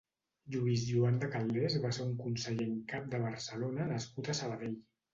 [0.53, 4.79] Lluís Joan de Calders va ser un conseller en cap de Barcelona nascut a Sabadell.